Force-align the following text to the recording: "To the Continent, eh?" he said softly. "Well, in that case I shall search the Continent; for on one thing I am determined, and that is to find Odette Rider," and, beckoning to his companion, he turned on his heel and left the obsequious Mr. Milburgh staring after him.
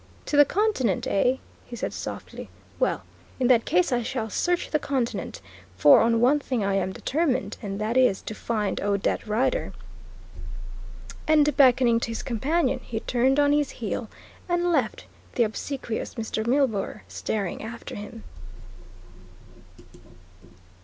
"To 0.25 0.35
the 0.35 0.45
Continent, 0.45 1.05
eh?" 1.05 1.35
he 1.63 1.75
said 1.75 1.93
softly. 1.93 2.49
"Well, 2.79 3.03
in 3.39 3.49
that 3.49 3.65
case 3.65 3.91
I 3.91 4.01
shall 4.01 4.31
search 4.31 4.71
the 4.71 4.79
Continent; 4.79 5.41
for 5.77 6.01
on 6.01 6.19
one 6.19 6.39
thing 6.39 6.63
I 6.65 6.73
am 6.73 6.91
determined, 6.91 7.57
and 7.61 7.79
that 7.79 7.95
is 7.97 8.23
to 8.23 8.33
find 8.33 8.81
Odette 8.81 9.27
Rider," 9.27 9.73
and, 11.27 11.55
beckoning 11.55 11.99
to 11.99 12.07
his 12.07 12.23
companion, 12.23 12.79
he 12.81 13.01
turned 13.01 13.39
on 13.39 13.53
his 13.53 13.69
heel 13.69 14.09
and 14.49 14.71
left 14.71 15.05
the 15.35 15.43
obsequious 15.43 16.15
Mr. 16.15 16.47
Milburgh 16.47 17.01
staring 17.07 17.61
after 17.61 17.93
him. 17.93 18.23